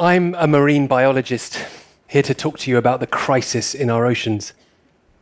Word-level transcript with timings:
I'm 0.00 0.36
a 0.36 0.46
marine 0.46 0.86
biologist, 0.86 1.58
here 2.06 2.22
to 2.22 2.32
talk 2.32 2.56
to 2.60 2.70
you 2.70 2.78
about 2.78 3.00
the 3.00 3.06
crisis 3.08 3.74
in 3.74 3.90
our 3.90 4.06
oceans. 4.06 4.52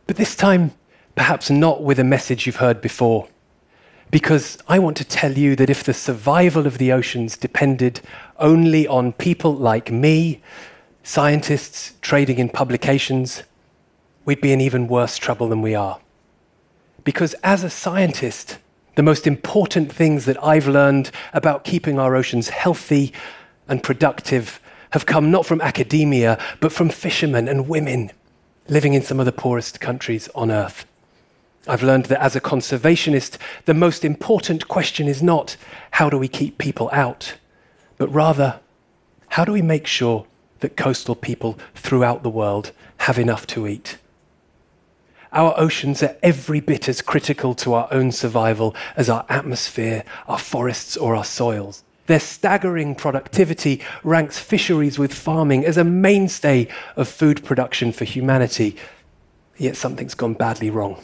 But 0.05 0.17
this 0.17 0.35
time, 0.35 0.71
perhaps 1.15 1.49
not 1.49 1.81
with 1.81 1.97
a 1.97 2.03
message 2.03 2.45
you've 2.45 2.57
heard 2.57 2.79
before. 2.79 3.27
Because 4.11 4.59
I 4.67 4.77
want 4.77 4.95
to 4.97 5.03
tell 5.03 5.31
you 5.31 5.55
that 5.55 5.71
if 5.71 5.83
the 5.83 5.95
survival 5.95 6.67
of 6.67 6.77
the 6.77 6.91
oceans 6.91 7.37
depended 7.37 8.01
only 8.37 8.87
on 8.87 9.13
people 9.13 9.51
like 9.51 9.91
me, 9.91 10.43
scientists 11.01 11.95
trading 12.01 12.37
in 12.37 12.47
publications, 12.47 13.41
we'd 14.25 14.41
be 14.41 14.53
in 14.53 14.61
even 14.61 14.87
worse 14.87 15.17
trouble 15.17 15.49
than 15.49 15.63
we 15.63 15.73
are. 15.73 15.99
Because 17.03 17.33
as 17.43 17.63
a 17.63 17.71
scientist, 17.71 18.59
the 18.93 19.01
most 19.01 19.25
important 19.25 19.91
things 19.91 20.25
that 20.25 20.41
I've 20.43 20.67
learned 20.67 21.09
about 21.33 21.63
keeping 21.63 21.97
our 21.97 22.15
oceans 22.15 22.49
healthy 22.49 23.11
and 23.67 23.81
productive 23.81 24.61
have 24.91 25.05
come 25.05 25.31
not 25.31 25.45
from 25.45 25.61
academia, 25.61 26.39
but 26.59 26.71
from 26.71 26.89
fishermen 26.89 27.47
and 27.47 27.67
women 27.67 28.11
living 28.67 28.93
in 28.93 29.01
some 29.01 29.19
of 29.19 29.25
the 29.25 29.31
poorest 29.31 29.79
countries 29.79 30.29
on 30.35 30.51
earth. 30.51 30.85
I've 31.67 31.83
learned 31.83 32.05
that 32.05 32.21
as 32.21 32.35
a 32.35 32.41
conservationist, 32.41 33.37
the 33.65 33.73
most 33.73 34.05
important 34.05 34.67
question 34.67 35.07
is 35.07 35.21
not 35.21 35.57
how 35.91 36.09
do 36.09 36.17
we 36.17 36.27
keep 36.27 36.57
people 36.57 36.89
out, 36.93 37.35
but 37.97 38.07
rather 38.13 38.59
how 39.29 39.43
do 39.43 39.51
we 39.51 39.61
make 39.61 39.87
sure 39.87 40.25
that 40.59 40.77
coastal 40.77 41.15
people 41.15 41.59
throughout 41.75 42.23
the 42.23 42.29
world 42.29 42.71
have 42.99 43.19
enough 43.19 43.45
to 43.47 43.67
eat? 43.67 43.97
Our 45.33 45.53
oceans 45.57 46.01
are 46.01 46.15
every 46.23 46.61
bit 46.61 46.87
as 46.87 47.01
critical 47.01 47.53
to 47.55 47.73
our 47.73 47.87
own 47.91 48.11
survival 48.13 48.73
as 48.95 49.09
our 49.09 49.25
atmosphere, 49.27 50.03
our 50.27 50.39
forests, 50.39 50.95
or 50.95 51.15
our 51.15 51.25
soils. 51.25 51.83
Their 52.07 52.19
staggering 52.19 52.95
productivity 52.95 53.81
ranks 54.03 54.39
fisheries 54.39 54.97
with 54.97 55.13
farming 55.13 55.65
as 55.65 55.77
a 55.77 55.83
mainstay 55.83 56.67
of 56.95 57.07
food 57.07 57.43
production 57.43 57.91
for 57.91 58.05
humanity. 58.05 58.75
Yet 59.57 59.75
something's 59.75 60.15
gone 60.15 60.33
badly 60.33 60.69
wrong. 60.69 61.03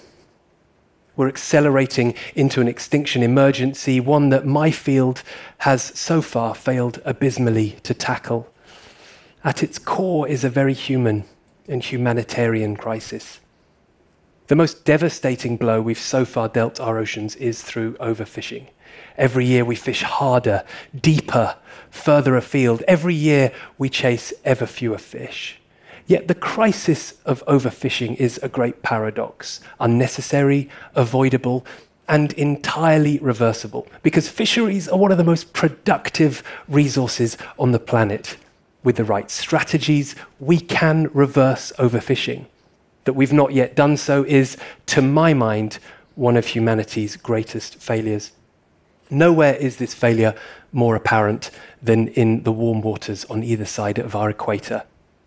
We're 1.16 1.28
accelerating 1.28 2.16
into 2.33 2.59
an 2.59 2.67
extinction 2.67 3.22
emergency, 3.22 4.00
one 4.00 4.30
that 4.30 4.47
my 4.47 4.72
field 4.72 5.22
has 5.59 5.83
so 5.83 6.22
far 6.22 6.55
failed 6.55 7.02
abysmally 7.06 7.78
to 7.83 7.94
tackle. 7.94 8.52
At 9.44 9.61
its 9.61 9.78
core 9.78 10.28
is 10.28 10.44
a 10.44 10.50
very 10.50 10.73
human 10.73 11.25
and 11.67 11.83
humanitarian 11.83 12.75
crisis. 12.75 13.39
The 14.47 14.55
most 14.58 14.83
devastating 14.83 15.55
blow 15.55 15.81
we've 15.81 15.97
so 15.97 16.25
far 16.25 16.49
dealt 16.49 16.81
our 16.81 16.97
oceans 16.97 17.38
is 17.38 17.61
through 17.61 17.94
overfishing. 17.94 18.67
Every 19.17 19.45
year 19.45 19.63
we 19.63 19.75
fish 19.75 20.03
harder, 20.03 20.66
deeper, 21.00 21.55
further 21.89 22.35
afield. 22.35 22.83
Every 22.85 23.16
year 23.16 23.53
we 23.77 23.89
chase 23.89 24.33
ever 24.44 24.66
fewer 24.66 24.97
fish. 24.97 25.59
Yet 26.08 26.27
the 26.27 26.35
crisis 26.35 27.13
of 27.25 27.41
overfishing 27.45 28.17
is 28.17 28.38
a 28.44 28.50
great 28.50 28.81
paradox, 28.81 29.61
unnecessary, 29.80 30.69
avoidable, 30.94 31.66
and 32.09 32.33
entirely 32.33 33.19
reversible, 33.19 33.88
because 34.02 34.28
fisheries 34.28 34.89
are 34.89 35.00
one 35.00 35.13
of 35.13 35.17
the 35.17 35.23
most 35.23 35.53
productive 35.53 36.44
resources 36.67 37.38
on 37.57 37.72
the 37.72 37.80
planet. 37.80 38.35
With 38.83 38.97
the 38.97 39.05
right 39.05 39.31
strategies, 39.31 40.16
we 40.41 40.59
can 40.59 41.09
reverse 41.13 41.72
overfishing. 41.80 42.47
That 43.06 43.14
we've 43.14 43.34
not 43.34 43.54
yet 43.54 43.76
done 43.76 43.98
so 43.98 44.23
is, 44.23 44.58
to 44.88 45.02
my 45.02 45.34
mind, 45.34 45.80
one 46.16 46.38
of 46.38 46.48
humanity's 46.48 47.16
greatest 47.16 47.82
failures. 47.82 48.32
Nowhere 49.09 49.56
is 49.56 49.78
this 49.78 49.94
failure 49.94 50.36
more 50.72 50.96
apparent 50.96 51.52
than 51.81 52.08
in 52.09 52.44
the 52.44 52.52
warm 52.52 52.81
waters 52.81 53.26
on 53.26 53.44
either 53.44 53.66
side 53.66 54.00
of 54.00 54.16
our 54.16 54.30
equator. 54.30 54.84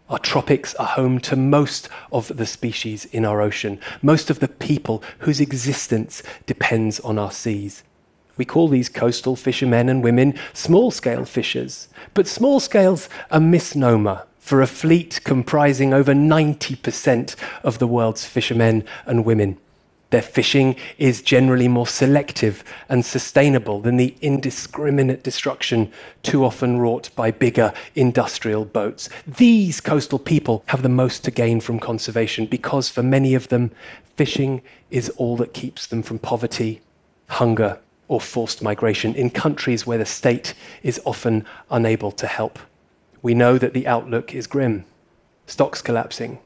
Our 0.08 0.18
tropics 0.18 0.74
are 0.76 0.86
home 0.86 1.18
to 1.20 1.36
most 1.36 1.88
of 2.12 2.36
the 2.36 2.46
species 2.46 3.06
in 3.06 3.24
our 3.24 3.42
ocean, 3.42 3.80
most 4.02 4.30
of 4.30 4.38
the 4.38 4.48
people 4.48 5.02
whose 5.20 5.40
existence 5.40 6.22
depends 6.46 7.00
on 7.00 7.18
our 7.18 7.32
seas. 7.32 7.82
We 8.36 8.44
call 8.44 8.68
these 8.68 8.88
coastal 8.88 9.34
fishermen 9.34 9.88
and 9.88 10.04
women 10.04 10.38
small 10.52 10.90
scale 10.90 11.24
fishers, 11.24 11.88
but 12.14 12.28
small 12.28 12.60
scale's 12.60 13.08
a 13.30 13.40
misnomer 13.40 14.24
for 14.46 14.62
a 14.62 14.66
fleet 14.68 15.20
comprising 15.24 15.92
over 15.92 16.12
90% 16.14 17.34
of 17.64 17.80
the 17.80 17.86
world's 17.88 18.24
fishermen 18.24 18.84
and 19.04 19.24
women. 19.24 19.58
Their 20.10 20.22
fishing 20.22 20.76
is 20.98 21.20
generally 21.20 21.66
more 21.66 21.88
selective 21.88 22.62
and 22.88 23.04
sustainable 23.04 23.80
than 23.80 23.96
the 23.96 24.14
indiscriminate 24.20 25.24
destruction 25.24 25.90
too 26.22 26.44
often 26.44 26.78
wrought 26.78 27.10
by 27.16 27.32
bigger 27.32 27.74
industrial 27.96 28.64
boats. 28.64 29.08
These 29.26 29.80
coastal 29.80 30.20
people 30.20 30.62
have 30.66 30.82
the 30.82 30.88
most 30.88 31.24
to 31.24 31.32
gain 31.32 31.60
from 31.60 31.80
conservation 31.80 32.46
because, 32.46 32.88
for 32.88 33.02
many 33.02 33.34
of 33.34 33.48
them, 33.48 33.72
fishing 34.14 34.62
is 34.92 35.08
all 35.16 35.36
that 35.38 35.54
keeps 35.54 35.88
them 35.88 36.04
from 36.04 36.20
poverty, 36.20 36.82
hunger, 37.30 37.80
or 38.06 38.20
forced 38.20 38.62
migration 38.62 39.12
in 39.16 39.30
countries 39.30 39.88
where 39.88 39.98
the 39.98 40.06
state 40.06 40.54
is 40.84 41.00
often 41.04 41.44
unable 41.68 42.12
to 42.12 42.28
help. 42.28 42.60
We 43.26 43.34
know 43.34 43.58
that 43.58 43.74
the 43.74 43.88
outlook 43.88 44.36
is 44.36 44.46
grim. 44.46 44.84
Stocks 45.48 45.82
collapsing, 45.82 46.38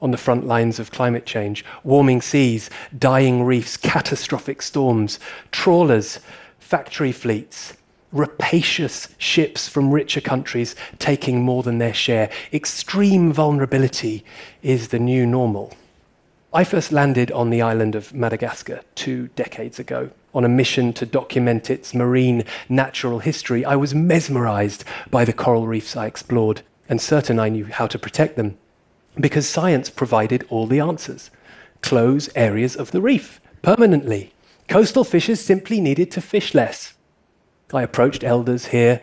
on 0.00 0.12
the 0.12 0.16
front 0.16 0.46
lines 0.46 0.78
of 0.78 0.90
climate 0.90 1.26
change 1.26 1.62
warming 1.84 2.22
seas, 2.22 2.70
dying 2.98 3.44
reefs, 3.44 3.76
catastrophic 3.76 4.62
storms, 4.62 5.20
trawlers, 5.52 6.20
factory 6.58 7.12
fleets, 7.12 7.74
rapacious 8.12 9.08
ships 9.18 9.68
from 9.68 9.90
richer 9.90 10.22
countries 10.22 10.74
taking 10.98 11.42
more 11.42 11.62
than 11.62 11.76
their 11.76 11.92
share. 11.92 12.30
Extreme 12.50 13.34
vulnerability 13.34 14.24
is 14.62 14.88
the 14.88 14.98
new 14.98 15.26
normal. 15.26 15.74
I 16.50 16.64
first 16.64 16.92
landed 16.92 17.30
on 17.30 17.50
the 17.50 17.60
island 17.60 17.94
of 17.94 18.14
Madagascar 18.14 18.80
two 18.94 19.28
decades 19.36 19.78
ago 19.78 20.08
on 20.36 20.44
a 20.44 20.48
mission 20.48 20.92
to 20.92 21.06
document 21.06 21.70
its 21.70 21.94
marine 21.94 22.44
natural 22.68 23.20
history. 23.20 23.64
I 23.64 23.74
was 23.74 23.94
mesmerized 23.94 24.84
by 25.10 25.24
the 25.24 25.32
coral 25.32 25.66
reefs 25.66 25.96
I 25.96 26.06
explored 26.06 26.60
and 26.88 27.00
certain 27.00 27.40
I 27.40 27.48
knew 27.48 27.64
how 27.64 27.86
to 27.86 27.98
protect 27.98 28.36
them 28.36 28.58
because 29.18 29.48
science 29.48 29.88
provided 29.88 30.46
all 30.50 30.66
the 30.66 30.78
answers. 30.78 31.30
Close 31.80 32.28
areas 32.36 32.76
of 32.76 32.90
the 32.90 33.00
reef 33.00 33.40
permanently. 33.62 34.34
Coastal 34.68 35.04
fishers 35.04 35.40
simply 35.40 35.80
needed 35.80 36.10
to 36.10 36.20
fish 36.20 36.54
less. 36.54 36.94
I 37.72 37.82
approached 37.82 38.22
elders 38.22 38.66
here 38.66 39.00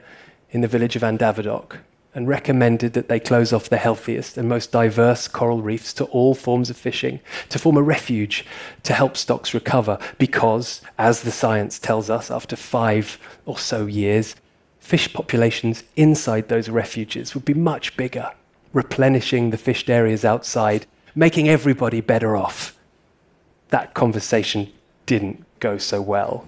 in 0.51 0.61
the 0.61 0.67
village 0.67 0.95
of 0.95 1.01
Andavadoaka 1.01 1.79
and 2.15 2.27
recommended 2.27 2.93
that 2.93 3.09
they 3.09 3.19
close 3.19 3.51
off 3.51 3.69
the 3.69 3.77
healthiest 3.77 4.37
and 4.37 4.47
most 4.47 4.71
diverse 4.71 5.27
coral 5.27 5.61
reefs 5.61 5.93
to 5.93 6.05
all 6.05 6.35
forms 6.35 6.69
of 6.69 6.77
fishing, 6.77 7.19
to 7.49 7.57
form 7.57 7.77
a 7.77 7.81
refuge 7.81 8.45
to 8.83 8.93
help 8.93 9.17
stocks 9.17 9.53
recover, 9.53 9.97
because, 10.17 10.81
as 10.97 11.23
the 11.23 11.31
science 11.31 11.79
tells 11.79 12.09
us, 12.09 12.29
after 12.29 12.55
five 12.55 13.17
or 13.45 13.57
so 13.57 13.85
years, 13.85 14.35
fish 14.79 15.11
populations 15.13 15.83
inside 15.95 16.49
those 16.49 16.69
refuges 16.69 17.33
would 17.33 17.45
be 17.45 17.53
much 17.53 17.97
bigger 17.97 18.31
replenishing 18.73 19.51
the 19.51 19.57
fished 19.57 19.89
areas 19.89 20.25
outside, 20.25 20.85
making 21.15 21.47
everybody 21.47 22.01
better 22.01 22.35
off. 22.35 22.77
That 23.69 23.93
conversation 23.93 24.71
didn't 25.05 25.45
go 25.59 25.77
so 25.77 26.01
well. 26.01 26.47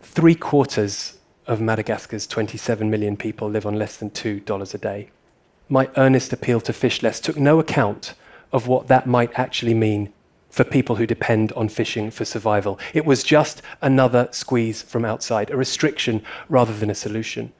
Three 0.00 0.34
quarters 0.34 1.18
of 1.46 1.60
Madagascar's 1.60 2.26
27 2.26 2.88
million 2.90 3.16
people 3.16 3.48
live 3.48 3.66
on 3.66 3.78
less 3.78 3.96
than 3.96 4.10
$2 4.10 4.74
a 4.74 4.78
day. 4.78 5.10
My 5.68 5.88
earnest 5.96 6.32
appeal 6.32 6.60
to 6.60 6.72
fish 6.72 7.02
less 7.02 7.20
took 7.20 7.36
no 7.36 7.58
account 7.58 8.14
of 8.52 8.68
what 8.68 8.88
that 8.88 9.06
might 9.06 9.38
actually 9.38 9.74
mean 9.74 10.12
for 10.50 10.64
people 10.64 10.96
who 10.96 11.06
depend 11.06 11.50
on 11.52 11.68
fishing 11.68 12.10
for 12.10 12.26
survival. 12.26 12.78
It 12.92 13.06
was 13.06 13.22
just 13.22 13.62
another 13.80 14.28
squeeze 14.32 14.82
from 14.82 15.04
outside, 15.04 15.50
a 15.50 15.56
restriction 15.56 16.22
rather 16.48 16.74
than 16.74 16.90
a 16.90 16.94
solution. 16.94 17.52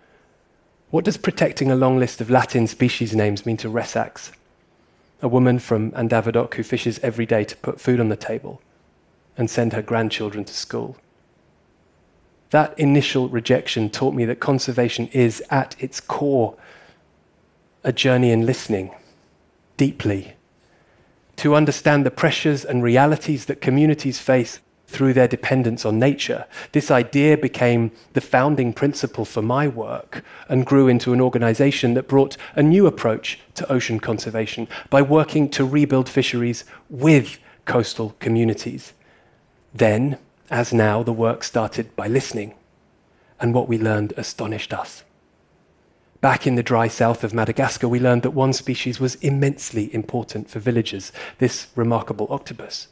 What 0.91 1.07
does 1.07 1.17
protecting 1.17 1.71
a 1.71 1.75
long 1.75 1.99
list 1.99 2.21
of 2.21 2.29
Latin 2.29 2.67
species 2.67 3.17
names 3.17 3.47
mean 3.47 3.57
to 3.59 3.71
Resax, 3.71 4.33
a 5.23 5.29
woman 5.29 5.59
from 5.59 5.93
Andavadoaka 5.93 6.55
who 6.55 6.63
fishes 6.63 7.01
every 7.03 7.25
day 7.25 7.45
to 7.45 7.57
put 7.57 7.81
food 7.81 7.99
on 7.99 8.11
the 8.11 8.17
table 8.17 8.61
and 9.39 9.49
send 9.49 9.73
her 9.73 9.81
grandchildren 9.81 10.45
to 10.45 10.53
school? 10.53 10.99
That 12.53 12.79
initial 12.79 13.31
rejection 13.31 13.89
taught 13.89 14.13
me 14.13 14.27
that 14.27 14.39
conservation 14.39 15.09
is, 15.09 15.43
at 15.49 15.75
its 15.83 16.01
core, 16.01 16.55
a 17.83 17.95
journey 17.95 18.31
in 18.31 18.45
listening 18.45 18.95
deeply 19.79 20.35
to 21.37 21.55
understand 21.55 22.05
the 22.05 22.11
pressures 22.11 22.63
and 22.63 22.83
realities 22.83 23.47
that 23.47 23.63
communities 23.63 24.19
face 24.19 24.61
through 24.87 25.15
their 25.15 25.27
dependence 25.27 25.87
on 25.87 25.99
nature. 25.99 26.45
This 26.73 26.91
idea 26.91 27.39
became 27.39 27.91
the 28.13 28.21
founding 28.21 28.75
principle 28.75 29.25
for 29.25 29.41
my 29.41 29.67
work 29.67 30.23
and 30.51 30.67
grew 30.67 30.89
into 30.89 31.15
an 31.15 31.23
organization 31.23 31.95
that 31.95 32.07
brought 32.07 32.37
a 32.55 32.63
new 32.63 32.87
approach 32.87 33.39
to 33.55 33.73
ocean 33.73 33.99
conservation 33.99 34.69
by 34.91 35.01
working 35.01 35.49
to 35.49 35.65
rebuild 35.65 36.07
fisheries 36.07 36.67
with 36.91 37.39
coastal 37.65 38.15
communities. 38.21 38.93
Then, 39.73 40.19
as 40.53 40.73
now, 40.73 41.03
the 41.03 41.15
work 41.15 41.43
started 41.43 41.97
by 41.97 42.07
listening, 42.07 42.55
and 43.41 43.55
what 43.55 43.69
we 43.69 43.79
learned 43.79 44.13
astonished 44.19 44.75
us. 44.75 45.03
Back 46.21 46.47
in 46.47 46.57
the 46.57 46.63
dry 46.63 46.89
south 46.89 47.25
of 47.25 47.33
Madagascar, 47.33 47.89
we 47.89 47.99
learned 47.99 48.23
that 48.23 48.31
one 48.33 48.53
species 48.53 49.01
was 49.01 49.15
immensely 49.17 49.93
important 49.95 50.51
for 50.51 50.61
villagers 50.61 51.11
this 51.39 51.69
remarkable 51.75 52.27
octopus. 52.31 52.89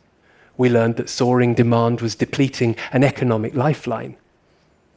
We 0.57 0.71
learned 0.71 0.97
that 0.97 1.11
soaring 1.11 1.55
demand 1.55 2.01
was 2.01 2.15
depleting 2.15 2.77
an 2.93 3.05
economic 3.05 3.55
lifeline. 3.55 4.17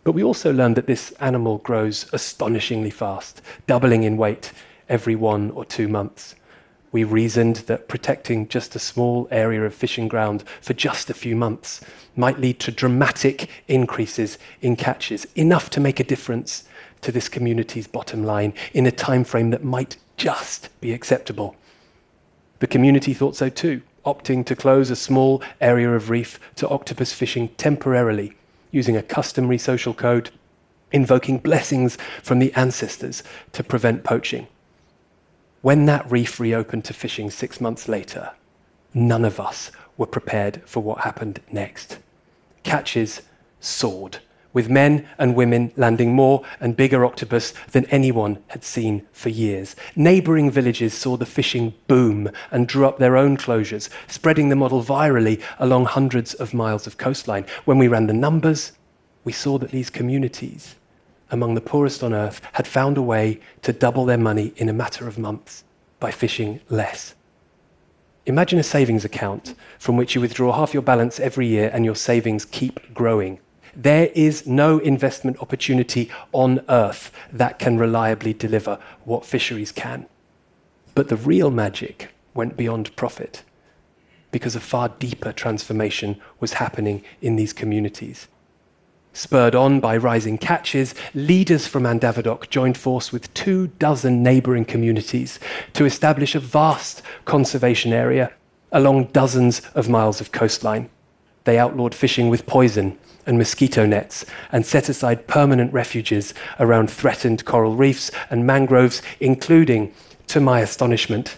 But 0.06 0.14
we 0.14 0.24
also 0.24 0.52
learned 0.52 0.78
that 0.78 0.88
this 0.88 1.12
animal 1.20 1.58
grows 1.60 2.12
astonishingly 2.14 2.90
fast, 2.90 3.42
doubling 3.68 4.04
in 4.04 4.18
weight 4.18 4.54
every 4.88 5.16
one 5.16 5.52
or 5.52 5.66
two 5.66 5.90
months. 5.90 6.36
We 6.94 7.04
reasoned 7.04 7.56
that 7.68 7.88
protecting 7.88 8.48
just 8.48 8.76
a 8.76 8.80
small 8.80 9.28
area 9.32 9.66
of 9.66 9.74
fishing 9.74 10.08
ground 10.08 10.44
for 10.62 10.76
just 10.76 11.10
a 11.10 11.16
few 11.16 11.36
months 11.36 11.82
might 12.16 12.40
lead 12.40 12.60
to 12.60 12.72
dramatic 12.72 13.50
increases 13.68 14.38
in 14.62 14.76
catches, 14.76 15.26
enough 15.36 15.72
to 15.72 15.80
make 15.80 16.00
a 16.00 16.04
difference 16.04 16.66
to 17.02 17.12
this 17.12 17.30
community's 17.30 17.88
bottom 17.88 18.24
line 18.24 18.54
in 18.74 18.86
a 18.86 18.92
time 18.92 19.24
frame 19.24 19.50
that 19.50 19.64
might 19.64 19.98
just 20.18 20.70
be 20.82 20.94
acceptable. 20.94 21.56
The 22.60 22.68
community 22.68 23.16
thought 23.16 23.36
so 23.36 23.50
too, 23.50 23.82
opting 24.06 24.46
to 24.46 24.56
close 24.56 24.92
a 24.92 24.96
small 24.96 25.42
area 25.60 25.92
of 25.92 26.12
reef 26.12 26.40
to 26.58 26.70
octopus 26.70 27.12
fishing 27.12 27.50
temporarily, 27.58 28.38
using 28.70 28.96
a 28.96 29.02
customary 29.02 29.58
social 29.58 29.96
code, 29.96 30.30
invoking 30.92 31.40
blessings 31.40 31.98
from 32.22 32.38
the 32.38 32.54
ancestors 32.54 33.24
to 33.54 33.64
prevent 33.64 34.04
poaching. 34.04 34.46
When 35.64 35.86
that 35.86 36.12
reef 36.12 36.42
reopened 36.42 36.84
to 36.86 36.94
fishing 36.94 37.32
six 37.32 37.62
months 37.62 37.88
later, 37.88 38.32
none 38.94 39.24
of 39.24 39.40
us 39.40 39.72
were 39.96 40.06
prepared 40.06 40.62
for 40.66 40.84
what 40.84 41.06
happened 41.06 41.40
next. 41.54 42.00
Catches 42.64 43.22
soared 43.62 44.18
with 44.52 44.70
men 44.70 45.08
and 45.18 45.36
women 45.36 45.72
landing 45.78 46.14
more 46.14 46.44
and 46.60 46.76
bigger 46.76 47.06
octopus 47.06 47.54
than 47.72 47.86
anyone 47.86 48.44
had 48.48 48.66
seen 48.66 49.08
for 49.14 49.30
years. 49.30 49.74
Neighboring 49.96 50.52
villages 50.52 50.94
saw 50.94 51.16
the 51.16 51.26
fishing 51.26 51.74
boom 51.88 52.30
and 52.52 52.68
drew 52.68 52.86
up 52.86 52.98
their 52.98 53.16
own 53.16 53.38
closures, 53.38 53.88
spreading 54.10 54.50
the 54.50 54.58
model 54.58 54.84
virally 54.84 55.42
along 55.60 55.86
hundreds 55.86 56.34
of 56.34 56.54
miles 56.54 56.86
of 56.86 56.98
coastline. 56.98 57.46
When 57.64 57.78
we 57.78 57.88
ran 57.88 58.08
the 58.08 58.14
numbers, 58.14 58.74
we 59.24 59.32
saw 59.32 59.58
that 59.60 59.72
these 59.72 59.90
communities, 59.90 60.76
among 61.34 61.56
the 61.56 61.62
poorest 61.62 62.04
on 62.04 62.14
earth, 62.14 62.40
had 62.54 62.68
found 62.68 62.98
a 62.98 63.02
way 63.02 63.40
to 63.64 63.74
double 63.74 64.06
their 64.06 64.18
money 64.18 64.54
in 64.56 64.70
a 64.70 64.74
matter 64.74 65.08
of 65.08 65.18
months 65.18 65.64
by 66.00 66.12
fishing 66.12 66.62
less. 66.70 67.16
Imagine 68.26 68.60
a 68.60 68.64
savings 68.64 69.04
account 69.04 69.56
from 69.80 69.98
which 69.98 70.16
you 70.16 70.22
withdraw 70.22 70.54
half 70.54 70.74
your 70.74 70.84
balance 70.84 71.20
every 71.20 71.48
year 71.48 71.70
and 71.74 71.84
your 71.84 71.96
savings 71.96 72.46
keep 72.46 72.94
growing. 72.94 73.40
There 73.76 74.12
is 74.14 74.46
no 74.46 74.78
investment 74.78 75.42
opportunity 75.42 76.12
on 76.32 76.64
earth 76.70 77.12
that 77.32 77.58
can 77.58 77.80
reliably 77.80 78.34
deliver 78.34 78.78
what 79.04 79.26
fisheries 79.26 79.72
can. 79.72 80.06
But 80.94 81.10
the 81.10 81.18
real 81.18 81.50
magic 81.50 82.14
went 82.36 82.56
beyond 82.56 82.96
profit 82.96 83.44
because 84.32 84.56
a 84.56 84.60
far 84.60 84.90
deeper 84.90 85.32
transformation 85.32 86.22
was 86.40 86.54
happening 86.54 87.04
in 87.22 87.36
these 87.36 87.54
communities. 87.54 88.28
Spurred 89.16 89.54
on 89.54 89.80
by 89.80 89.96
rising 89.96 90.40
catches, 90.40 90.96
leaders 91.14 91.68
from 91.68 91.84
Andavadoaka 91.84 92.50
joined 92.50 92.80
force 92.80 93.12
with 93.12 93.32
two 93.36 93.68
dozen 93.78 94.24
neighboring 94.24 94.66
communities 94.66 95.40
to 95.74 95.86
establish 95.86 96.34
a 96.34 96.40
vast 96.40 97.04
conservation 97.24 97.94
area 97.94 98.34
along 98.72 99.06
dozens 99.06 99.62
of 99.76 99.88
miles 99.88 100.20
of 100.20 100.32
coastline. 100.32 100.90
They 101.44 101.60
outlawed 101.60 101.94
fishing 101.94 102.30
with 102.30 102.48
poison 102.48 102.98
and 103.28 103.38
mosquito 103.38 103.86
nets 103.86 104.26
and 104.52 104.66
set 104.66 104.90
aside 104.90 105.28
permanent 105.28 105.72
refuges 105.72 106.34
around 106.60 106.90
threatened 106.90 107.46
coral 107.46 107.76
reefs 107.76 108.10
and 108.32 108.48
mangroves, 108.48 109.04
including, 109.20 109.94
to 110.26 110.40
my 110.40 110.62
astonishment, 110.62 111.38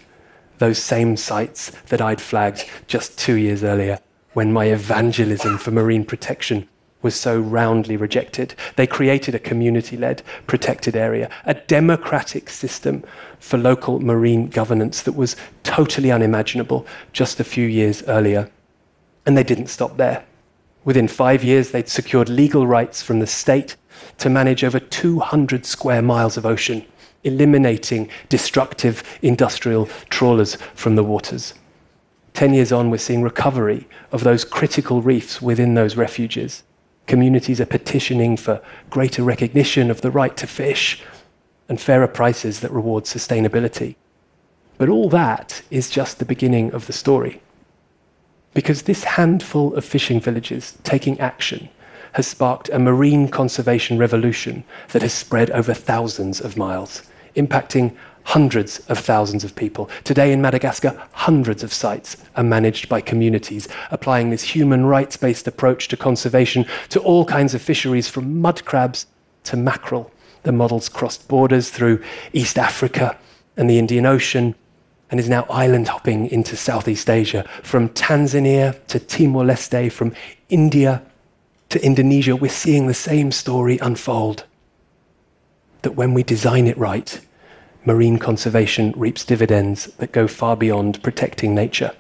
those 0.59 0.77
same 0.77 1.17
sites 1.17 1.71
that 1.89 2.01
I'd 2.01 2.21
flagged 2.21 2.63
just 2.87 3.19
two 3.19 3.35
years 3.35 3.65
earlier 3.65 3.99
when 4.31 4.53
my 4.53 4.65
evangelism 4.65 5.57
for 5.57 5.71
marine 5.71 6.05
protection 6.05 6.69
was 7.01 7.15
so 7.15 7.39
roundly 7.39 7.97
rejected. 7.97 8.55
They 8.75 8.87
created 8.87 9.35
a 9.35 9.39
community 9.39 9.95
led 9.95 10.23
protected 10.47 10.95
area, 10.95 11.29
a 11.45 11.53
democratic 11.53 12.49
system 12.49 13.03
for 13.39 13.57
local 13.57 13.99
marine 13.99 14.47
governance 14.47 15.01
that 15.03 15.13
was 15.13 15.35
totally 15.63 16.11
unimaginable 16.11 16.85
just 17.13 17.39
a 17.39 17.43
few 17.43 17.67
years 17.67 18.01
earlier. 18.07 18.49
And 19.25 19.37
they 19.37 19.43
didn't 19.43 19.67
stop 19.67 19.97
there. 19.97 20.25
Within 20.83 21.07
five 21.07 21.43
years, 21.43 21.71
they'd 21.71 21.89
secured 21.89 22.29
legal 22.29 22.67
rights 22.67 23.01
from 23.01 23.19
the 23.19 23.27
state 23.27 23.75
to 24.19 24.29
manage 24.29 24.63
over 24.63 24.79
200 24.79 25.65
square 25.65 26.01
miles 26.01 26.37
of 26.37 26.45
ocean, 26.45 26.85
eliminating 27.23 28.09
destructive 28.29 29.03
industrial 29.21 29.87
trawlers 30.09 30.55
from 30.75 30.95
the 30.95 31.03
waters. 31.03 31.55
Ten 32.33 32.53
years 32.53 32.71
on, 32.71 32.89
we're 32.89 32.97
seeing 32.97 33.23
recovery 33.23 33.87
of 34.11 34.23
those 34.23 34.45
critical 34.45 35.01
reefs 35.01 35.41
within 35.41 35.73
those 35.73 35.95
refuges. 35.95 36.63
Communities 37.07 37.61
are 37.61 37.65
petitioning 37.65 38.35
for 38.37 38.61
greater 38.89 39.23
recognition 39.23 39.91
of 39.91 40.01
the 40.01 40.11
right 40.11 40.35
to 40.37 40.47
fish 40.47 41.01
and 41.69 41.79
fairer 41.79 42.07
prices 42.07 42.59
that 42.59 42.71
reward 42.71 43.05
sustainability. 43.05 43.95
But 44.77 44.89
all 44.89 45.09
that 45.09 45.61
is 45.71 45.89
just 45.89 46.19
the 46.19 46.25
beginning 46.25 46.73
of 46.73 46.87
the 46.87 46.93
story. 46.93 47.41
Because 48.53 48.83
this 48.83 49.03
handful 49.03 49.73
of 49.75 49.85
fishing 49.85 50.19
villages 50.19 50.77
taking 50.83 51.19
action 51.19 51.69
has 52.13 52.27
sparked 52.27 52.69
a 52.69 52.79
marine 52.79 53.27
conservation 53.27 53.97
revolution 53.97 54.63
that 54.93 55.01
has 55.01 55.13
spread 55.13 55.51
over 55.51 55.73
thousands 55.73 56.39
of 56.39 56.57
miles, 56.57 57.03
impacting 57.35 57.95
hundreds 58.25 58.79
of 58.87 58.97
thousands 58.97 59.43
of 59.43 59.55
people. 59.55 59.89
Today 60.03 60.33
in 60.33 60.41
Madagascar, 60.41 61.01
hundreds 61.11 61.63
of 61.63 61.71
sites 61.71 62.17
are 62.35 62.43
managed 62.43 62.89
by 62.89 62.99
communities, 62.99 63.67
applying 63.91 64.29
this 64.29 64.43
human 64.43 64.85
rights 64.85 65.15
based 65.15 65.47
approach 65.47 65.87
to 65.89 65.97
conservation 65.97 66.65
to 66.89 66.99
all 67.01 67.23
kinds 67.23 67.53
of 67.53 67.61
fisheries, 67.61 68.09
from 68.09 68.41
mud 68.41 68.65
crabs 68.65 69.05
to 69.43 69.55
mackerel. 69.55 70.11
The 70.43 70.51
models 70.51 70.89
crossed 70.89 71.27
borders 71.27 71.69
through 71.69 72.03
East 72.33 72.57
Africa 72.57 73.17
and 73.57 73.69
the 73.69 73.79
Indian 73.79 74.05
Ocean 74.05 74.55
and 75.11 75.19
is 75.19 75.29
now 75.29 75.45
island 75.49 75.87
hopping 75.87 76.27
into 76.31 76.55
Southeast 76.57 77.09
Asia, 77.09 77.47
from 77.61 77.89
Tanzania 77.89 78.83
to 78.87 78.99
Timor 78.99 79.43
Leste, 79.43 79.91
from 79.91 80.13
India 80.49 81.03
to 81.69 81.83
Indonesia. 81.85 82.35
We're 82.35 82.49
seeing 82.49 82.87
the 82.87 82.93
same 82.95 83.31
story 83.31 83.77
unfold. 83.79 84.45
That 85.85 85.91
when 85.91 86.15
we 86.15 86.23
design 86.23 86.65
it 86.65 86.79
right, 86.79 87.21
marine 87.85 88.17
conservation 88.17 88.91
reaps 88.97 89.23
dividends 89.23 89.85
that 89.97 90.11
go 90.11 90.27
far 90.27 90.57
beyond 90.57 91.03
protecting 91.03 91.53
nature, 91.53 91.91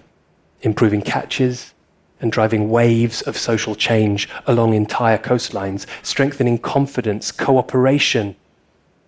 improving 0.61 1.03
catches 1.03 1.75
and 2.19 2.31
driving 2.31 2.71
waves 2.71 3.21
of 3.21 3.37
social 3.37 3.75
change 3.75 4.27
along 4.47 4.73
entire 4.73 5.19
coastlines, 5.19 5.85
strengthening 6.01 6.57
confidence, 6.57 7.31
cooperation, 7.31 8.35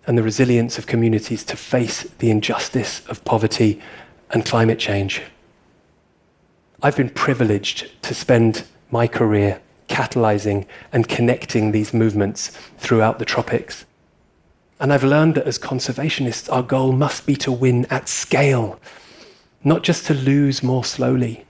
and 0.06 0.16
the 0.16 0.22
resilience 0.22 0.78
of 0.78 0.86
communities 0.86 1.42
to 1.42 1.56
face 1.56 2.04
the 2.20 2.30
injustice 2.30 3.04
of 3.08 3.24
poverty 3.24 3.82
and 4.30 4.46
climate 4.46 4.78
change. 4.78 5.22
I've 6.84 6.96
been 6.96 7.10
privileged 7.10 8.00
to 8.02 8.14
spend 8.14 8.64
my 8.92 9.08
career 9.08 9.60
catalyzing 9.88 10.66
and 10.92 11.08
connecting 11.08 11.72
these 11.72 11.92
movements 11.92 12.56
throughout 12.78 13.18
the 13.18 13.24
tropics. 13.24 13.84
And 14.80 14.92
I've 14.92 15.04
learned 15.04 15.34
that 15.34 15.46
as 15.46 15.58
conservationists, 15.58 16.52
our 16.52 16.62
goal 16.62 16.92
must 16.92 17.26
be 17.26 17.36
to 17.36 17.50
win 17.50 17.86
at 17.86 18.08
scale, 18.08 18.78
not 19.64 19.82
just 19.82 20.06
to 20.06 20.14
lose 20.14 20.62
more 20.62 20.84
slowly. 20.84 21.44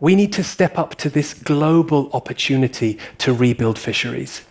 We 0.00 0.14
need 0.14 0.32
to 0.34 0.44
step 0.44 0.78
up 0.78 0.94
to 0.96 1.10
this 1.10 1.34
global 1.34 2.08
opportunity 2.12 2.98
to 3.18 3.32
rebuild 3.32 3.78
fisheries 3.78 4.42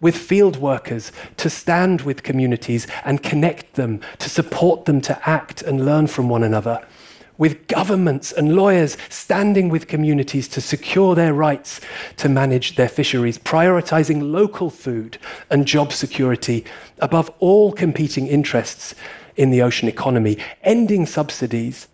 with 0.00 0.16
field 0.16 0.56
workers 0.56 1.10
to 1.38 1.48
stand 1.48 2.02
with 2.02 2.22
communities 2.22 2.86
and 3.04 3.22
connect 3.22 3.74
them, 3.74 4.00
to 4.18 4.28
support 4.28 4.84
them 4.84 5.00
to 5.00 5.28
act 5.28 5.62
and 5.62 5.84
learn 5.84 6.06
from 6.06 6.28
one 6.28 6.42
another. 6.42 6.86
With 7.38 7.66
governments 7.66 8.32
and 8.32 8.56
lawyers 8.56 8.96
standing 9.10 9.68
with 9.68 9.88
communities 9.88 10.48
to 10.48 10.60
secure 10.60 11.14
their 11.14 11.34
rights 11.34 11.80
to 12.16 12.28
manage 12.28 12.76
their 12.76 12.88
fisheries, 12.88 13.38
prioritizing 13.38 14.32
local 14.32 14.70
food 14.70 15.18
and 15.50 15.66
job 15.66 15.92
security 15.92 16.64
above 16.98 17.30
all 17.38 17.72
competing 17.72 18.26
interests 18.26 18.94
in 19.36 19.50
the 19.50 19.60
ocean 19.60 19.86
economy, 19.88 20.38
ending 20.62 21.04
subsidies 21.04 21.88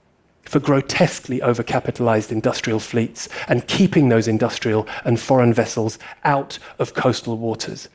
for 0.45 0.61
grotesquely 0.61 1.41
overcapitalized 1.41 2.31
industrial 2.31 2.79
fleets 2.79 3.29
and 3.49 3.67
keeping 3.67 4.09
those 4.09 4.29
industrial 4.29 4.87
and 5.05 5.19
foreign 5.19 5.53
vessels 5.53 5.99
out 6.25 6.59
of 6.79 6.95
coastal 6.95 7.37
waters. 7.39 7.89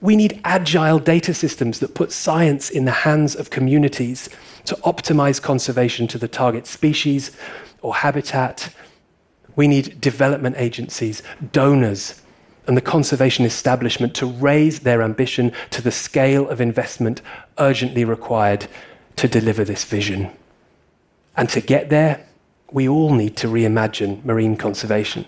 We 0.00 0.16
need 0.16 0.40
agile 0.44 0.98
data 0.98 1.34
systems 1.34 1.80
that 1.80 1.94
put 1.94 2.10
science 2.10 2.70
in 2.70 2.86
the 2.86 2.90
hands 2.90 3.34
of 3.34 3.50
communities 3.50 4.30
to 4.64 4.74
optimize 4.76 5.42
conservation 5.42 6.08
to 6.08 6.18
the 6.18 6.28
target 6.28 6.66
species 6.66 7.36
or 7.82 7.94
habitat. 7.96 8.74
We 9.56 9.68
need 9.68 10.00
development 10.00 10.56
agencies, 10.58 11.22
donors, 11.52 12.22
and 12.66 12.76
the 12.76 12.82
conservation 12.82 13.44
establishment 13.44 14.14
to 14.14 14.26
raise 14.26 14.80
their 14.80 15.02
ambition 15.02 15.52
to 15.70 15.82
the 15.82 15.90
scale 15.90 16.48
of 16.48 16.60
investment 16.60 17.20
urgently 17.58 18.04
required 18.04 18.66
to 19.16 19.28
deliver 19.28 19.64
this 19.64 19.84
vision. 19.84 20.30
And 21.36 21.48
to 21.50 21.60
get 21.60 21.90
there, 21.90 22.26
we 22.72 22.88
all 22.88 23.12
need 23.12 23.36
to 23.38 23.48
reimagine 23.48 24.24
marine 24.24 24.56
conservation 24.56 25.26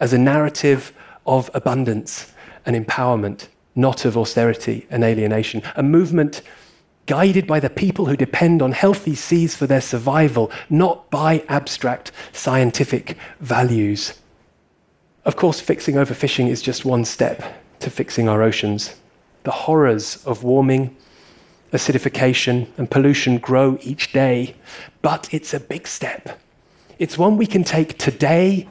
as 0.00 0.12
a 0.12 0.18
narrative 0.18 0.92
of 1.24 1.48
abundance 1.54 2.32
and 2.66 2.74
empowerment, 2.74 3.46
not 3.74 4.04
of 4.04 4.16
austerity 4.16 4.86
and 4.90 5.02
alienation. 5.02 5.62
A 5.76 5.82
movement 5.82 6.42
guided 7.06 7.46
by 7.46 7.58
the 7.60 7.70
people 7.70 8.06
who 8.06 8.16
depend 8.16 8.62
on 8.62 8.72
healthy 8.72 9.14
seas 9.14 9.56
for 9.56 9.66
their 9.66 9.80
survival, 9.80 10.50
not 10.70 11.10
by 11.10 11.44
abstract 11.48 12.12
scientific 12.32 13.16
values. 13.40 14.20
Of 15.24 15.36
course, 15.36 15.60
fixing 15.60 15.96
overfishing 15.96 16.48
is 16.48 16.62
just 16.62 16.84
one 16.84 17.04
step 17.04 17.42
to 17.80 17.90
fixing 17.90 18.28
our 18.28 18.42
oceans. 18.42 18.94
The 19.44 19.50
horrors 19.50 20.24
of 20.24 20.44
warming, 20.44 20.96
acidification, 21.72 22.68
and 22.76 22.90
pollution 22.90 23.38
grow 23.38 23.78
each 23.82 24.12
day, 24.12 24.54
but 25.00 25.28
it's 25.32 25.54
a 25.54 25.60
big 25.60 25.86
step. 25.86 26.40
It's 26.98 27.18
one 27.18 27.36
we 27.36 27.46
can 27.46 27.64
take 27.64 27.98
today, 27.98 28.68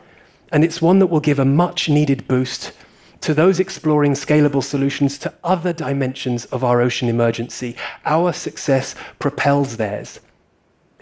and 0.51 0.63
it's 0.63 0.81
one 0.81 0.99
that 0.99 1.07
will 1.07 1.19
give 1.19 1.39
a 1.39 1.45
much 1.45 1.89
needed 1.89 2.27
boost 2.27 2.71
to 3.21 3.33
those 3.33 3.59
exploring 3.59 4.13
scalable 4.13 4.63
solutions 4.63 5.17
to 5.19 5.33
other 5.43 5.73
dimensions 5.73 6.45
of 6.45 6.63
our 6.63 6.81
ocean 6.81 7.07
emergency. 7.07 7.75
Our 8.05 8.33
success 8.33 8.95
propels 9.19 9.77
theirs. 9.77 10.19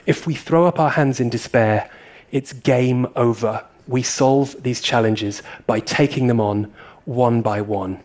If 0.06 0.28
we 0.28 0.34
throw 0.34 0.66
up 0.66 0.80
our 0.80 0.90
hands 0.92 1.20
in 1.20 1.30
despair, 1.30 1.90
it's 2.32 2.54
game 2.54 3.08
over. 3.16 3.66
We 3.88 4.04
solve 4.04 4.62
these 4.62 4.82
challenges 4.82 5.42
by 5.66 5.80
taking 5.80 6.28
them 6.28 6.40
on 6.40 6.72
one 7.06 7.42
by 7.42 7.62
one. 7.62 8.04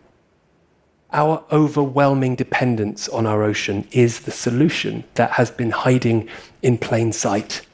Our 1.13 1.45
overwhelming 1.53 2.35
dependence 2.35 3.09
on 3.09 3.27
our 3.27 3.43
ocean 3.43 3.87
is 3.93 4.21
the 4.21 4.33
solution 4.33 5.05
that 5.15 5.33
has 5.33 5.51
been 5.51 5.71
hiding 5.71 6.29
in 6.63 6.79
plain 6.79 7.13
sight. 7.13 7.67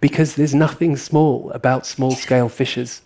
Because 0.00 0.36
there's 0.36 0.54
nothing 0.54 0.96
small 0.96 1.50
about 1.50 1.86
small 1.86 2.12
scale 2.12 2.48
fishers. 2.48 3.02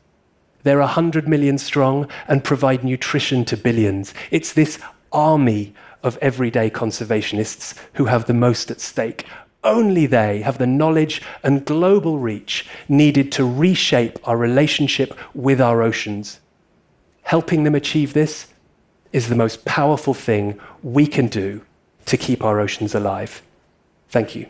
They're 0.62 0.78
100 0.78 1.28
million 1.28 1.59
strong 1.59 2.09
and 2.28 2.45
provide 2.45 2.85
nutrition 2.85 3.45
to 3.47 3.57
billions. 3.57 4.14
It's 4.31 4.52
this 4.52 4.78
army 5.12 5.75
of 6.02 6.19
everyday 6.19 6.71
conservationists 6.71 7.76
who 7.95 8.07
have 8.07 8.26
the 8.26 8.35
most 8.35 8.71
at 8.71 8.81
stake. 8.81 9.26
Only 9.64 10.07
they 10.07 10.42
have 10.42 10.59
the 10.59 10.66
knowledge 10.66 11.23
and 11.42 11.64
global 11.64 12.19
reach 12.19 12.66
needed 12.88 13.31
to 13.33 13.45
reshape 13.45 14.19
our 14.25 14.37
relationship 14.37 15.16
with 15.35 15.61
our 15.61 15.83
oceans. 15.83 16.40
Helping 17.23 17.62
them 17.62 17.75
achieve 17.75 18.12
this 18.12 18.49
is 19.12 19.28
the 19.28 19.37
most 19.37 19.64
powerful 19.64 20.14
thing 20.14 20.59
we 20.83 21.07
can 21.07 21.28
do 21.28 21.62
to 22.07 22.16
keep 22.16 22.42
our 22.42 22.59
oceans 22.59 22.95
alive. 22.95 23.42
Thank 24.09 24.35
you. 24.35 24.47